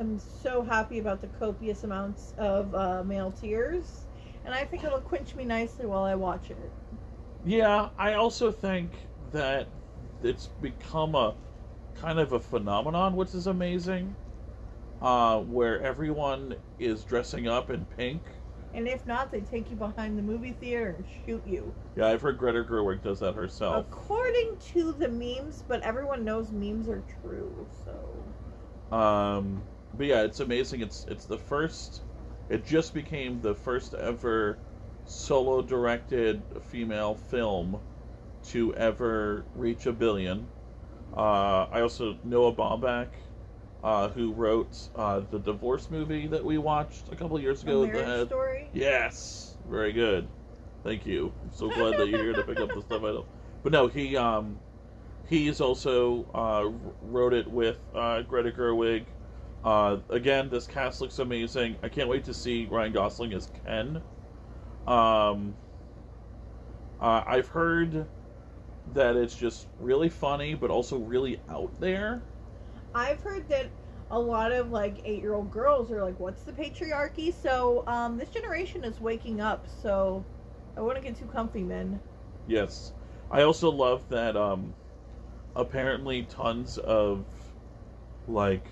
[0.00, 4.04] am so happy about the copious amounts of uh, male tears.
[4.44, 6.70] And I think it'll quench me nicely while I watch it.
[7.46, 8.90] Yeah, I also think
[9.32, 9.66] that
[10.22, 11.34] it's become a
[11.94, 14.14] kind of a phenomenon, which is amazing.
[15.00, 18.22] Uh, where everyone is dressing up in pink.
[18.74, 21.74] And if not, they take you behind the movie theater and shoot you.
[21.96, 23.86] Yeah, I've heard Greta Gerwig does that herself.
[23.86, 28.24] According to the memes, but everyone knows memes are true, so.
[28.90, 30.80] Um, but yeah, it's amazing.
[30.80, 32.02] It's it's the first.
[32.48, 34.58] It just became the first ever
[35.04, 37.80] solo directed female film
[38.44, 40.50] to ever reach a billion.
[41.16, 43.10] Uh, I also Noah Baumbach,
[43.84, 47.84] uh, who wrote uh, the divorce movie that we watched a couple years ago.
[47.84, 48.70] A marriage story.
[48.72, 50.26] Yes, very good.
[50.82, 51.32] Thank you.
[51.42, 53.26] I'm so glad that you're here to pick up the stuff I don't.
[53.62, 54.58] But no, he um,
[55.28, 56.70] he's also uh,
[57.02, 59.04] wrote it with uh, Greta Gerwig.
[59.62, 61.76] Uh, again, this cast looks amazing.
[61.82, 64.02] I can't wait to see Ryan Gosling as Ken.
[64.86, 65.54] Um,
[67.00, 68.06] uh, I've heard
[68.92, 72.22] that it's just really funny, but also really out there.
[72.94, 73.70] I've heard that
[74.10, 77.32] a lot of like eight year old girls are like, what's the patriarchy?
[77.32, 80.24] So um, this generation is waking up, so
[80.76, 82.00] I wouldn't get too comfy, men.
[82.46, 82.92] Yes.
[83.30, 84.74] I also love that um
[85.56, 87.26] apparently tons of
[88.26, 88.66] like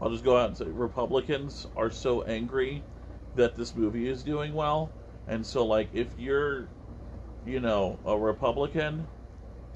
[0.00, 2.82] I'll just go out and say Republicans are so angry
[3.34, 4.90] that this movie is doing well.
[5.26, 6.68] And so like if you're
[7.44, 9.06] you know, a Republican,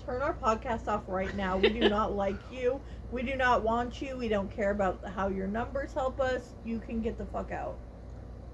[0.07, 1.59] Turn our podcast off right now.
[1.59, 2.81] We do not like you.
[3.11, 4.17] We do not want you.
[4.17, 6.55] We don't care about how your numbers help us.
[6.65, 7.77] You can get the fuck out.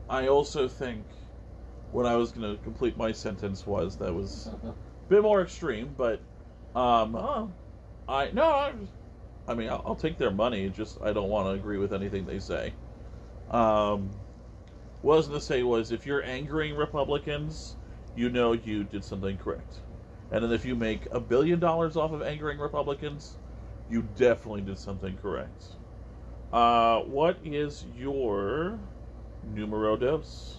[0.09, 1.07] I also think
[1.91, 4.75] what I was going to complete my sentence was that was a
[5.09, 6.21] bit more extreme, but
[6.75, 7.53] um Oh,
[8.09, 8.73] I no, I,
[9.47, 10.69] I mean I'll, I'll take their money.
[10.71, 12.73] Just I don't want to agree with anything they say.
[13.51, 14.11] Um,
[15.03, 17.77] what I was going to say was if you're angering Republicans,
[18.15, 19.81] you know you did something correct,
[20.33, 23.37] and then if you make a billion dollars off of angering Republicans,
[23.91, 25.65] you definitely did something correct.
[26.53, 28.79] Uh, what is your
[29.55, 30.57] numero dos?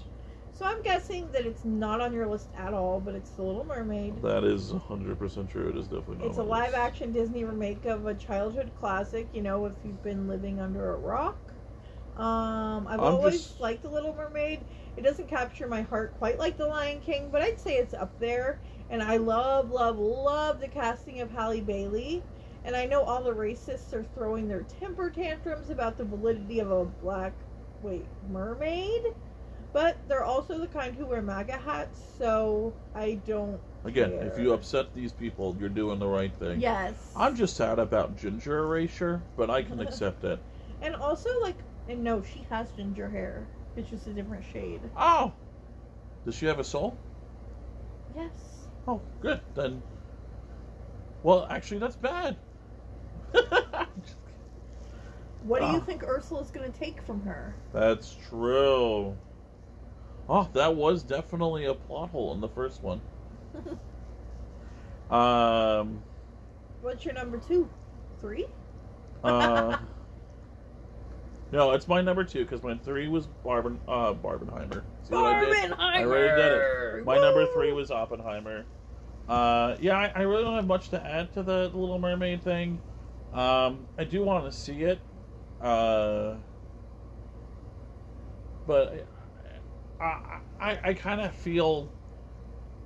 [0.55, 3.65] so I'm guessing that it's not on your list at all, but it's The Little
[3.65, 4.21] Mermaid.
[4.21, 5.69] That is 100% true.
[5.69, 6.27] It is definitely not.
[6.27, 10.27] It's a live action Disney remake of a childhood classic, you know, if you've been
[10.27, 11.38] living under a rock.
[12.17, 14.59] Um, I've I'm always just- liked The Little Mermaid.
[14.95, 18.17] It doesn't capture my heart quite like The Lion King, but I'd say it's up
[18.19, 18.59] there.
[18.89, 22.23] And I love, love, love the casting of Halle Bailey.
[22.63, 26.71] And I know all the racists are throwing their temper tantrums about the validity of
[26.71, 27.33] a black,
[27.81, 29.01] wait, mermaid?
[29.73, 33.59] But they're also the kind who wear MAGA hats, so I don't.
[33.83, 36.61] Again, if you upset these people, you're doing the right thing.
[36.61, 36.93] Yes.
[37.15, 40.39] I'm just sad about ginger erasure, but I can accept it.
[40.81, 41.55] And also, like,
[41.87, 43.47] and no, she has ginger hair.
[43.77, 44.81] It's just a different shade.
[44.97, 45.31] Oh!
[46.25, 46.97] Does she have a soul?
[48.15, 48.52] Yes.
[48.87, 49.41] Oh, good.
[49.55, 49.83] Then.
[51.23, 52.37] Well, actually, that's bad.
[55.43, 55.83] What do you Ah.
[55.85, 57.53] think Ursula's gonna take from her?
[57.73, 59.17] that's true.
[60.29, 63.01] Oh, that was definitely a plot hole in the first one.
[65.09, 66.01] Um.
[66.81, 67.69] What's your number two?
[68.19, 68.47] Three?
[69.23, 69.77] Uh,
[71.53, 74.83] no, it's my number two because my three was Barben, uh, Barbenheimer.
[75.03, 75.71] See what I did?
[75.71, 77.05] I already did it.
[77.05, 78.65] My number three was Oppenheimer.
[79.27, 82.43] Uh, yeah, I, I really don't have much to add to the, the Little Mermaid
[82.43, 82.81] thing.
[83.31, 84.99] Um, I do want to see it,
[85.61, 86.33] uh,
[88.65, 89.07] but
[90.01, 91.87] I I, I kind of feel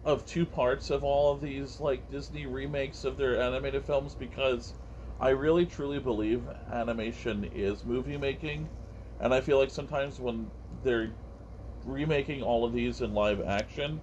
[0.03, 4.73] of two parts of all of these like Disney remakes of their animated films because
[5.19, 8.69] I really truly believe animation is movie making,
[9.19, 10.47] and I feel like sometimes when
[10.84, 11.10] they're
[11.86, 13.99] remaking all of these in live action,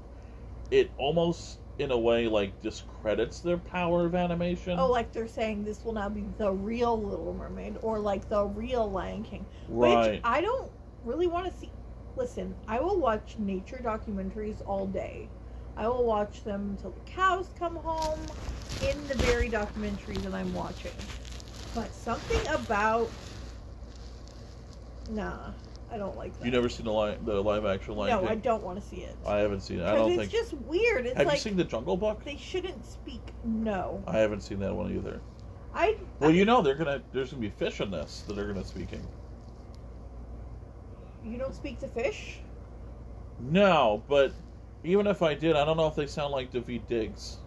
[0.71, 4.79] it almost in a way like discredits their power of animation.
[4.79, 8.45] Oh, like they're saying this will now be the real Little Mermaid or like the
[8.45, 9.47] real Lion King.
[9.69, 10.13] right.
[10.13, 10.71] Which I don't
[11.05, 11.71] really want to see.
[12.17, 15.29] Listen, I will watch nature documentaries all day.
[15.77, 18.21] I will watch them until the cows come home
[18.89, 20.93] in the very documentary that I'm watching.
[21.75, 23.11] But something about.
[25.11, 25.51] Nah.
[25.91, 26.45] I don't like that.
[26.45, 28.29] You never seen the live the live action Lion no, King?
[28.29, 29.17] I don't want to see it.
[29.27, 29.87] I haven't seen it.
[29.87, 30.33] I don't it's think.
[30.33, 31.07] just weird.
[31.07, 32.25] It's Have like you seen the Jungle Book?
[32.25, 33.21] they shouldn't speak.
[33.45, 35.21] No, I haven't seen that one either.
[35.73, 35.97] I.
[36.19, 37.01] Well, you know they're gonna.
[37.13, 39.07] There's gonna be fish in this that are gonna speaking.
[41.25, 42.41] you don't speak to fish.
[43.39, 44.33] No, but
[44.85, 47.39] even if I did, I don't know if they sound like Daveed Diggs.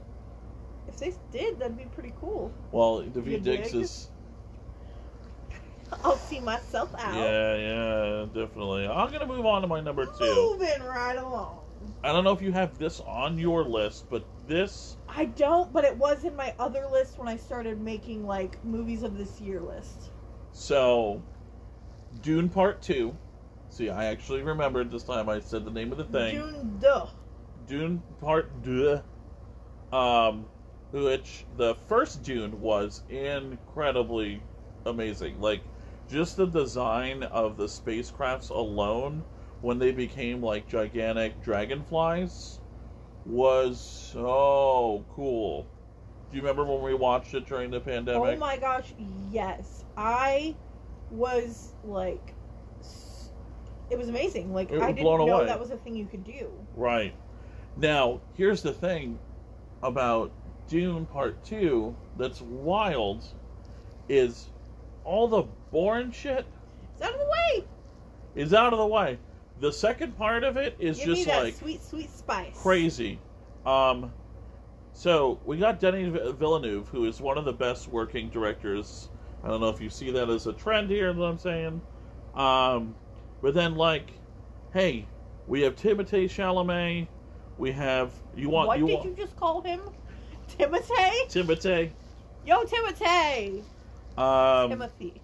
[0.87, 2.51] If they did, that'd be pretty cool.
[2.71, 3.83] Well, Daveed You Diggs dig?
[3.83, 4.07] is.
[6.03, 7.15] I'll see myself out.
[7.15, 8.87] Yeah, yeah, definitely.
[8.87, 10.57] I'm gonna move on to my number two.
[10.59, 11.61] Moving right along.
[12.03, 14.97] I don't know if you have this on your list, but this.
[15.07, 19.03] I don't, but it was in my other list when I started making like movies
[19.03, 20.09] of this year list.
[20.53, 21.21] So,
[22.21, 23.15] Dune Part Two.
[23.69, 25.29] See, I actually remembered this time.
[25.29, 26.35] I said the name of the thing.
[26.35, 27.07] Dune duh.
[27.67, 29.01] Dune Part Deux.
[29.91, 30.45] Um,
[30.91, 34.41] which the first Dune was incredibly
[34.85, 35.39] amazing.
[35.39, 35.61] Like,
[36.09, 39.23] just the design of the spacecrafts alone,
[39.61, 42.59] when they became like gigantic dragonflies,
[43.25, 45.67] was so cool.
[46.29, 48.35] Do you remember when we watched it during the pandemic?
[48.35, 48.93] Oh my gosh,
[49.31, 49.83] yes.
[49.95, 50.55] I
[51.09, 52.33] was like,
[53.89, 54.53] it was amazing.
[54.53, 55.45] Like were I didn't know away.
[55.45, 56.49] that was a thing you could do.
[56.75, 57.13] Right.
[57.77, 59.19] Now, here's the thing
[59.83, 60.31] about
[60.67, 63.23] Dune Part 2 that's wild
[64.09, 64.47] is
[65.03, 66.45] all the boring shit
[66.93, 67.25] It's out of the
[67.59, 67.65] way.
[68.35, 69.19] is out of the way.
[69.59, 72.53] The second part of it is Give me just that like sweet, sweet spice.
[72.55, 73.19] crazy.
[73.65, 74.11] Um
[74.93, 79.09] so we got Denny V- Villeneuve, who is one of the best working directors.
[79.43, 81.81] I don't know if you see that as a trend here, what I'm saying.
[82.33, 82.95] Um,
[83.41, 84.09] but then, like,
[84.73, 85.05] hey,
[85.47, 87.07] we have Timothée Chalamet.
[87.57, 89.81] We have you want what you did want you just call him?
[90.47, 90.93] Timothy?
[91.27, 91.91] Timothée.
[92.45, 93.63] Yo, Timothy.
[94.17, 95.21] Um, Timothy.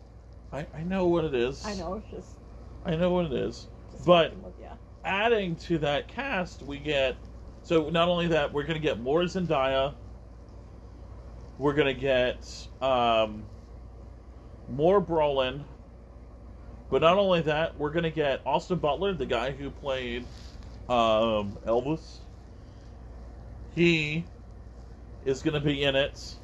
[0.51, 1.65] I, I know what it is.
[1.65, 1.95] I know.
[1.95, 2.37] It's just.
[2.85, 3.67] I know what it is.
[4.05, 4.69] But- with ya.
[5.05, 7.17] Adding to that cast, we get
[7.63, 9.93] so not only that we're gonna get more Zendaya.
[11.57, 13.43] We're gonna get um,
[14.69, 15.63] more Brolin.
[16.89, 20.25] But not only that, we're gonna get Austin Butler, the guy who played
[20.89, 22.19] um, Elvis.
[23.75, 24.25] He
[25.25, 26.35] is gonna be in it.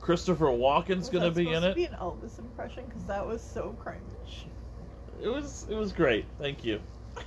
[0.00, 1.74] Christopher Walken's gonna that be in to it.
[1.76, 4.46] Be an Elvis impression because that was so cringe.
[5.22, 6.26] It was it was great.
[6.38, 6.80] Thank you.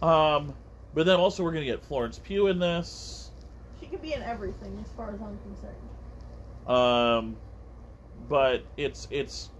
[0.00, 0.54] Um,
[0.94, 3.32] but then also we're gonna get Florence Pugh in this.
[3.80, 6.68] she could be in everything as far as I'm concerned.
[6.68, 7.36] Um,
[8.28, 9.50] but it's it's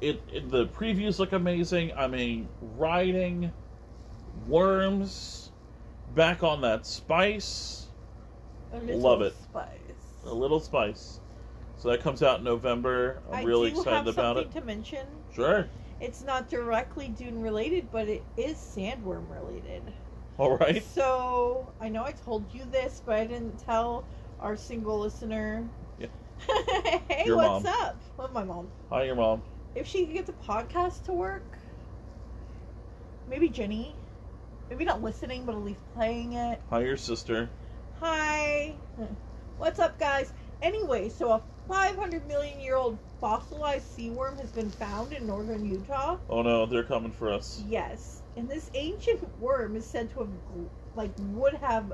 [0.00, 1.92] it, it the previews look amazing.
[1.96, 3.52] I mean, riding
[4.46, 5.50] worms
[6.14, 7.85] back on that spice,
[8.84, 9.34] Love it.
[9.42, 10.22] Spice.
[10.24, 11.20] a little spice.
[11.78, 13.22] So that comes out in November.
[13.30, 14.44] I'm I really do excited have about it.
[14.44, 15.06] something to mention.
[15.34, 15.68] Sure.
[16.00, 19.92] It's not directly Dune related, but it is sandworm related.
[20.38, 20.82] All right.
[20.84, 24.04] So I know I told you this, but I didn't tell
[24.40, 25.64] our single listener.
[25.98, 26.08] Yeah.
[27.08, 27.74] hey, Your what's mom.
[27.82, 28.00] up?
[28.18, 28.68] Love my mom.
[28.90, 29.42] Hi, your mom.
[29.74, 31.58] If she could get the podcast to work,
[33.28, 33.94] maybe Jenny.
[34.68, 36.60] Maybe not listening, but at least playing it.
[36.70, 37.48] Hi, your sister.
[38.00, 38.74] Hi.
[39.56, 40.32] What's up, guys?
[40.60, 45.64] Anyway, so a 500 million year old fossilized sea worm has been found in northern
[45.64, 46.16] Utah.
[46.28, 47.62] Oh no, they're coming for us.
[47.66, 51.92] Yes, and this ancient worm is said to have, gl- like, would have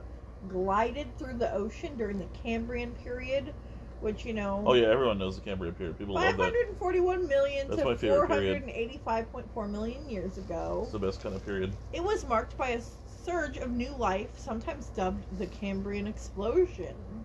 [0.48, 3.54] glided through the ocean during the Cambrian period,
[4.00, 4.64] which you know.
[4.66, 5.98] Oh yeah, everyone knows the Cambrian period.
[5.98, 6.36] People love that.
[6.36, 8.64] 541 million That's to my favorite period.
[9.06, 10.80] 485.4 million years ago.
[10.82, 11.76] It's the best kind of period.
[11.92, 12.80] It was marked by a
[13.24, 17.24] surge of new life, sometimes dubbed the Cambrian explosion.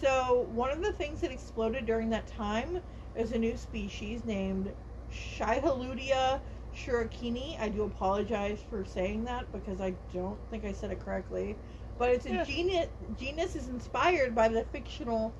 [0.00, 2.78] So, one of the things that exploded during that time
[3.14, 4.72] is a new species named
[5.12, 6.40] Shaihuludia
[6.74, 7.60] shurikeni.
[7.60, 11.56] I do apologize for saying that because I don't think I said it correctly.
[11.98, 12.44] But it's a Yeah.
[12.44, 15.32] genus, genus is inspired by the fictional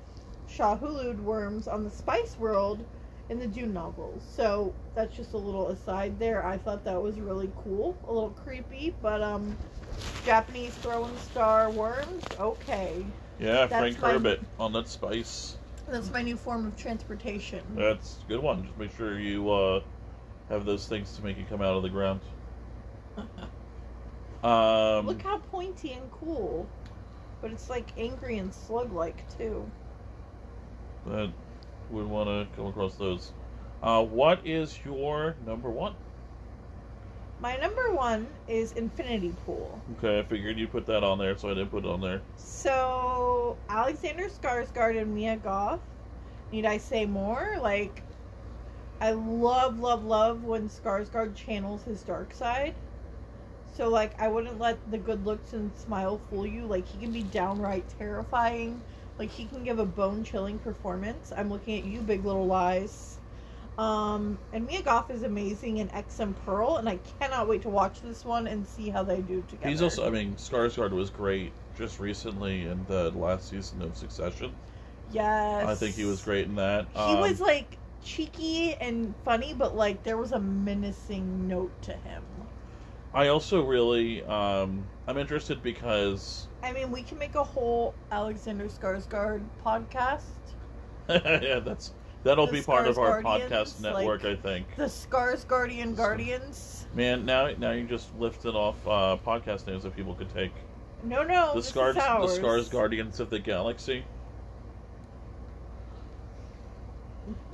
[0.47, 2.85] Shai-Hulud worms on the Spice World
[3.33, 4.23] in the Dune novels.
[4.35, 6.45] So that's just a little aside there.
[6.45, 9.57] I thought that was really cool, a little creepy, but um,
[10.23, 12.23] Japanese throwing star worms.
[12.39, 13.03] Okay,
[13.39, 15.57] Yeah, That's Frank my- Herbert on that spice.
[15.89, 17.61] that's my new form of transportation.
[17.75, 18.63] That's a good one.
[18.63, 19.81] Just make sure you uh,
[20.49, 22.21] have those things to make it come out of the ground.
[24.43, 26.67] Um, Look how pointy and cool,
[27.41, 29.65] but it's like angry and slug-like too.
[31.05, 31.29] that
[31.93, 33.31] would want to come across those.
[33.81, 35.93] Uh, what is your number one?
[37.39, 39.81] My number one is Infinity Pool.
[39.97, 42.21] Okay, I figured you put that on there, so I didn't put it on there.
[42.37, 45.81] So Alexander Skarsgård and Mia Goth.
[46.51, 47.57] Need I say more?
[47.61, 48.01] Like,
[49.01, 52.73] I love, love, love when Skarsgård channels his dark side.
[53.75, 56.65] So like, I wouldn't let the good looks and smile fool you.
[56.65, 58.81] Like he can be downright terrifying.
[59.17, 61.31] Like he can give a bone chilling performance.
[61.35, 63.19] I'm looking at you, Big Little Lies.
[63.77, 67.69] Um, and Mia Goth is amazing in X and Pearl, and I cannot wait to
[67.69, 69.69] watch this one and see how they do together.
[69.71, 74.55] He's also, I mean, Skarsgård was great just recently in the last season of Succession.
[75.11, 75.67] yes.
[75.67, 76.87] I think he was great in that.
[76.93, 81.93] He Um, was like cheeky and funny, but like there was a menacing note to
[81.93, 82.32] him.
[83.13, 88.65] I also really, um, I'm interested because, I mean, we can make a whole Alexander
[88.65, 90.21] Skarsgård podcast.
[91.09, 94.23] yeah, that's that'll The be part of our Skarsgårdians, podcast network.
[94.23, 94.75] like- I think.
[94.77, 96.87] The Skarsgårdian Guardians.
[96.95, 100.53] Man, now now you just lifted off uh, podcast names that people could take.
[101.03, 102.33] No, no, The this Scars, is the ours.
[102.35, 104.05] Scars Guardians of the Galaxy.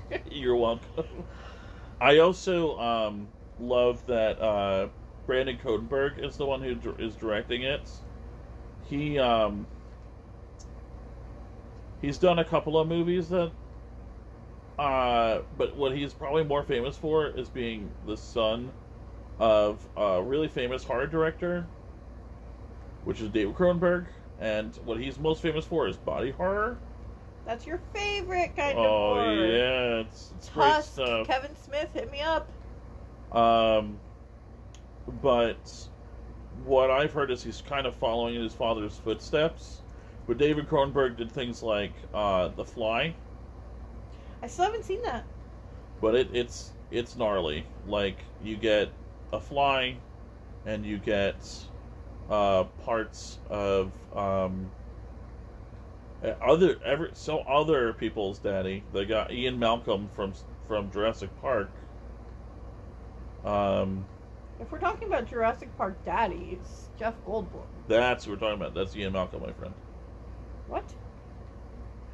[0.32, 1.06] You're welcome.
[2.00, 3.28] I also um,
[3.60, 4.88] love that uh,
[5.30, 7.88] Brandon Cronenberg is the one who is directing it.
[8.90, 9.68] He um,
[12.02, 13.52] he's done a couple of movies that,
[14.80, 18.72] uh, but what he's probably more famous for is being the son
[19.38, 21.64] of a really famous horror director,
[23.04, 24.08] which is David Cronenberg,
[24.40, 26.76] and what he's most famous for is body horror.
[27.46, 29.26] That's your favorite kind of horror.
[29.28, 31.28] Oh yeah, it's, it's great stuff.
[31.28, 32.50] Kevin Smith, hit me up.
[33.32, 34.00] Um,
[35.22, 35.90] but
[36.66, 39.82] what I've heard is he's kind of following in his father's footsteps.
[40.28, 43.16] But David Cronenberg did things like uh, The Fly,
[44.42, 45.26] I still haven't seen that.
[46.02, 47.66] but it, it's it's gnarly.
[47.86, 48.92] Like you get
[49.34, 49.98] a fly,
[50.66, 51.68] and you get
[52.30, 54.72] uh, parts of um,
[56.42, 58.84] other every so other people's daddy.
[58.94, 60.34] They got Ian Malcolm from
[60.68, 61.72] from Jurassic Park.
[63.44, 64.06] Um,
[64.60, 67.66] If we're talking about Jurassic Park daddies, Jeff Goldblum.
[67.88, 68.74] that's what we're talking about.
[68.74, 69.74] That's Ian Malcolm, my friend.
[70.68, 70.94] What?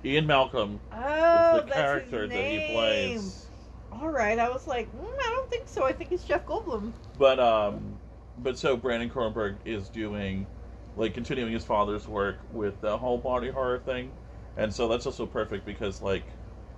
[0.05, 2.71] Ian Malcolm Oh, is the that's character his that he name.
[2.73, 3.47] plays.
[3.91, 5.85] All right, I was like, mm, I don't think so.
[5.85, 6.93] I think it's Jeff Goldblum.
[7.17, 7.99] But um,
[8.37, 10.47] but so Brandon Cronenberg is doing,
[10.95, 14.13] like, continuing his father's work with the whole body horror thing,
[14.55, 16.27] and so that's also perfect because like,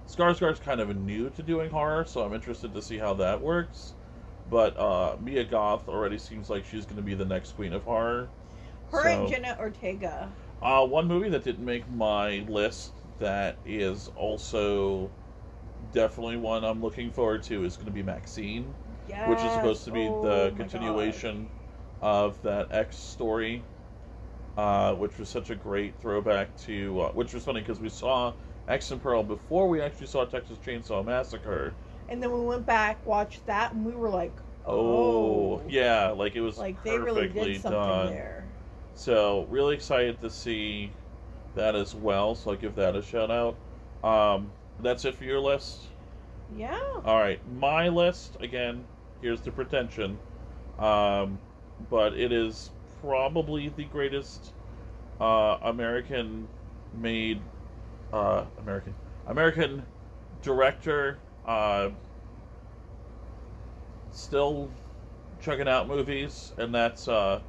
[0.08, 3.96] Skarsgård's kind of new to doing horror, so I'm interested to see how that works.
[4.50, 7.84] But uh, Mia Goth already seems like she's going to be the next queen of
[7.84, 8.30] horror.
[8.92, 10.30] Her So- and Jenna Ortega.
[10.62, 15.10] Uh, one movie that didn't make my list that is also
[15.94, 18.74] definitely one I'm looking forward to is going to be Maxine.
[19.08, 19.30] Yes.
[19.30, 21.50] which is supposed to be Oh the continuation
[22.02, 23.64] of that X story,
[24.58, 27.02] uh, which was such a great throwback to.
[27.02, 28.34] Uh, which was funny because we saw
[28.68, 31.74] X and Pearl before we actually saw Texas Chainsaw Massacre.
[32.10, 34.34] And then we went back, watched that, and we were like,
[34.66, 38.08] Oh, oh, yeah, like it was like they really perfectly did something done.
[38.08, 38.46] there.
[38.96, 40.92] So really excited to see
[41.56, 42.36] that as well.
[42.36, 43.56] So I'll give that a shout out.
[44.04, 45.88] Um, that's it for your list.
[46.56, 46.80] Yeah.
[47.06, 48.84] All right, my list again.
[49.22, 50.18] Here's the pretension,
[50.80, 51.40] um,
[51.90, 54.54] but it is probably the greatest
[55.20, 57.42] uh, American-made
[58.14, 58.94] uh, American
[59.28, 59.86] American
[60.42, 61.18] director.
[61.48, 61.90] Uh,
[64.12, 64.70] still
[65.42, 67.40] checking out movies, and that's uh,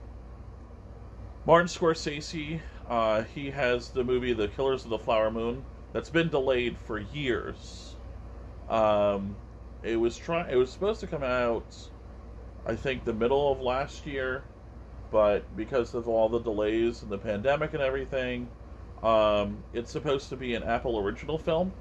[1.45, 2.61] Martin Scorsese.
[2.89, 6.99] Uh, he has the movie The Killers of the Flower Moon that's been delayed for
[6.99, 7.97] years.
[8.69, 9.37] Um,
[9.83, 10.49] it was try.
[10.49, 11.77] It was supposed to come out,
[12.67, 14.45] I think, the middle of last year,
[15.11, 18.49] but because of all the delays and the pandemic and everything,
[19.03, 21.73] um, it's supposed to be an Apple original film.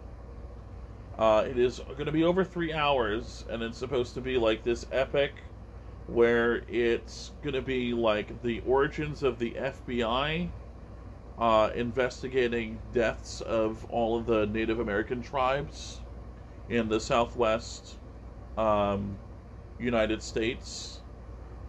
[1.18, 4.64] Uh, it is going to be over three hours, and it's supposed to be like
[4.64, 5.34] this epic,
[6.08, 10.50] where it's going to be like the origins of the FBI
[11.40, 16.02] uh, investigating deaths of all of the Native American tribes
[16.70, 17.96] in the Southwest
[18.58, 19.18] um,
[19.80, 21.02] United States.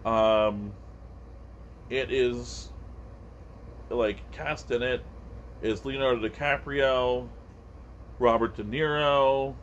[0.05, 0.71] Um,
[1.89, 2.69] it is
[3.89, 5.03] like cast in it
[5.61, 7.27] is Leonardo DiCaprio,
[8.19, 9.55] Robert De Niro,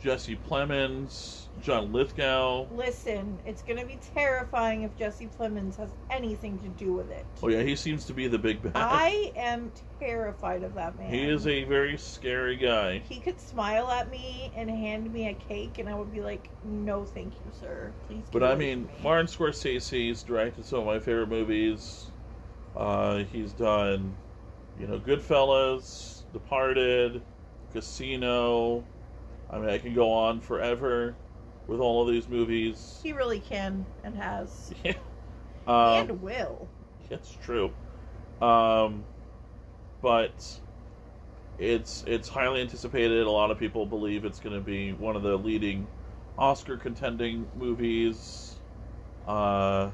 [0.00, 2.66] Jesse Plemons, John Lithgow.
[2.74, 7.26] Listen, it's gonna be terrifying if Jesse Plemons has anything to do with it.
[7.42, 8.72] Oh yeah, he seems to be the big bad.
[8.76, 11.10] I am terrified of that man.
[11.10, 13.00] He is a very scary guy.
[13.00, 16.48] He could smile at me and hand me a cake, and I would be like,
[16.64, 17.92] "No, thank you, sir.
[18.06, 22.12] Please." But I mean, me." Martin Scorsese's directed some of my favorite movies.
[22.76, 24.14] Uh, he's done,
[24.78, 27.20] you know, Goodfellas, Departed,
[27.72, 28.84] Casino.
[29.50, 31.14] I mean, I can go on forever
[31.66, 33.00] with all of these movies.
[33.02, 34.72] He really can and has.
[34.84, 34.94] Yeah.
[35.66, 36.66] Um, and will.
[37.10, 37.70] It's true.
[38.40, 39.04] Um,
[40.00, 40.60] but
[41.58, 43.26] it's it's highly anticipated.
[43.26, 45.86] A lot of people believe it's going to be one of the leading
[46.38, 48.54] Oscar contending movies.
[49.26, 49.90] Uh,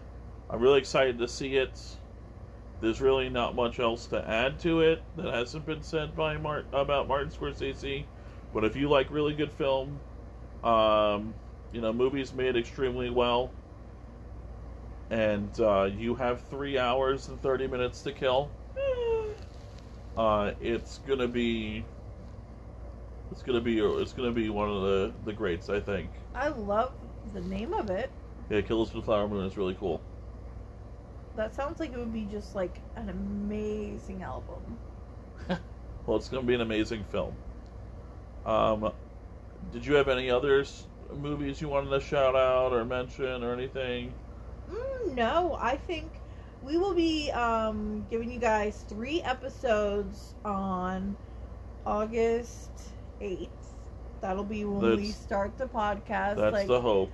[0.51, 1.81] I'm really excited to see it.
[2.81, 6.67] There's really not much else to add to it that hasn't been said by Mart
[6.73, 8.05] about Martin Scorsese.
[8.53, 10.01] But if you like really good film,
[10.63, 11.35] um,
[11.73, 13.51] you know, movies made extremely well,
[15.11, 18.51] and uh, you have three hours and thirty minutes to kill,
[20.17, 21.85] uh, it's gonna be
[23.31, 26.11] it's gonna be it's gonna be one of the the greats, I think.
[26.35, 26.93] I love
[27.33, 28.11] the name of it.
[28.51, 30.04] Yeah, Killers of the Flower Moon is really cool.
[31.37, 34.81] That sounds like it would be just like an amazing album.
[36.07, 37.37] Well, it's gonna be an amazing film.
[38.45, 38.93] Um,
[39.71, 44.15] did you have any others movies you wanted to shout out or mention or anything?
[44.69, 46.23] Mm, no, I think
[46.61, 51.17] we will be um, giving you guys three episodes on
[51.87, 53.75] August 8th.
[54.21, 56.37] That'll be when we start the podcast.
[56.37, 57.13] That's like, the hope.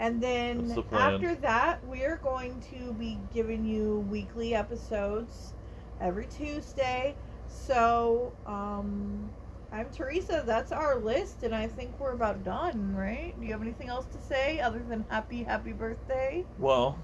[0.00, 5.52] And then the after that, we're going to be giving you weekly episodes
[6.00, 7.14] every Tuesday.
[7.48, 9.30] So, um,
[9.70, 10.42] I'm Theresa.
[10.46, 13.38] That's our list, and I think we're about done, right?
[13.38, 16.44] Do you have anything else to say other than happy, happy birthday?
[16.58, 16.98] Well,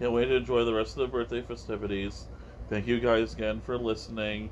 [0.00, 2.26] can't wait to enjoy the rest of the birthday festivities.
[2.70, 4.50] Thank you guys again for listening.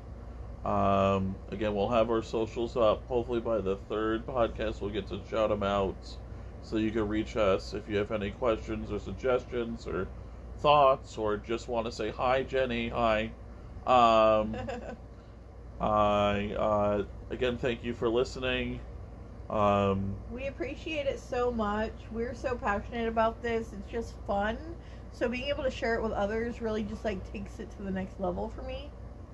[0.63, 3.05] Um, again, we'll have our socials up.
[3.07, 5.97] Hopefully, by the third podcast, we'll get to shout them out
[6.63, 10.07] so you can reach us if you have any questions or suggestions or
[10.59, 12.89] thoughts or just want to say hi, Jenny.
[12.89, 13.31] Hi.
[13.85, 14.55] Um,
[15.81, 18.79] I uh, again thank you for listening.
[19.49, 21.91] Um, We appreciate it so much.
[22.11, 23.73] We're so passionate about this.
[23.73, 24.57] It's just fun.
[25.11, 27.91] So being able to share it with others really just like takes it to the
[27.91, 28.89] next level for me.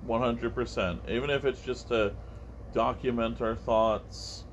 [0.06, 1.00] One hundred percent.
[1.08, 2.12] Even if it's just to
[2.72, 4.44] document our thoughts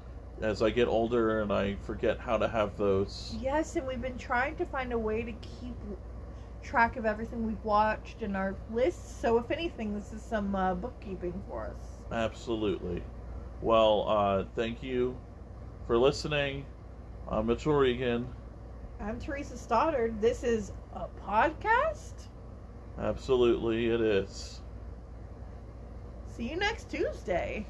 [0.41, 3.35] as I get older and I forget how to have those.
[3.41, 5.75] Yes, and we've been trying to find a way to keep
[6.61, 9.19] track of everything we've watched in our lists.
[9.19, 12.11] So if anything, this is some uh, bookkeeping for us.
[12.11, 13.01] Absolutely.
[13.61, 15.17] Well, uh, thank you
[15.87, 16.65] for listening.
[17.29, 18.27] I'm Mitchell Regan.
[18.99, 20.21] I'm Theresa Stoddard.
[20.21, 22.13] This is a podcast.
[22.99, 24.61] Absolutely, it is.
[26.35, 27.65] See you next Tuesday.